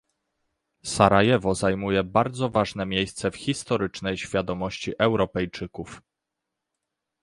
[0.83, 6.01] Sarajewo zajmuje bardzo ważne miejsce w historycznej świadomości Europejczyków